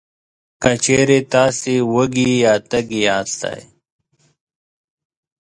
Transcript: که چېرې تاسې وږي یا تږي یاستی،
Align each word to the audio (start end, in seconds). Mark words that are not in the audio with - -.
که 0.61 0.71
چېرې 0.83 1.19
تاسې 1.33 1.75
وږي 1.93 2.29
یا 2.43 2.53
تږي 2.69 2.99
یاستی، 3.07 3.59